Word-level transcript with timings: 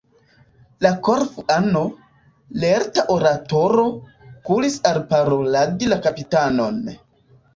La 0.83 0.91
Korfuano, 1.07 1.81
lerta 2.63 3.03
oratoro, 3.17 3.85
kuris 4.49 4.77
alparoladi 4.93 5.91
la 5.95 5.99
kapitanon. 6.07 6.81